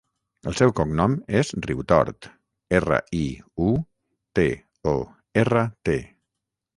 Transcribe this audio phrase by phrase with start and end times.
[0.51, 2.29] El seu cognom és Riutort:
[2.79, 3.27] erra, i,
[3.65, 3.69] u,
[4.39, 4.47] te,
[4.93, 4.95] o,
[5.43, 5.99] erra, te.